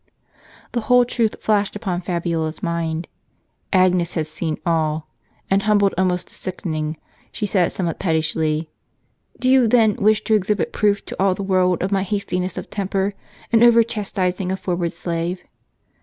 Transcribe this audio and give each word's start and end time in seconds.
The 0.71 0.81
whole 0.81 1.05
truth 1.05 1.35
flashed 1.41 1.75
upon 1.75 2.01
Fabiola' 2.01 2.47
s 2.47 2.63
mind. 2.63 3.07
Agnes 3.71 4.15
had 4.15 4.25
seen 4.25 4.57
all; 4.65 5.07
and 5.47 5.61
humbled 5.61 5.93
almost 5.95 6.29
to 6.29 6.33
sickening, 6.33 6.97
she 7.31 7.45
said 7.45 7.71
some 7.71 7.85
what 7.85 7.99
pettishly, 7.99 8.71
"Do 9.39 9.47
you 9.47 9.67
then 9.67 9.97
wish 9.97 10.23
to 10.23 10.33
exhibit 10.33 10.73
proof 10.73 11.05
to 11.05 11.15
all 11.23 11.35
the 11.35 11.43
world 11.43 11.83
of 11.83 11.91
my 11.91 12.01
hastiness 12.01 12.57
of 12.57 12.71
temper, 12.71 13.13
in 13.51 13.61
over 13.61 13.83
chastising 13.83 14.51
a 14.51 14.57
forward 14.57 14.93
slave?" 14.93 15.43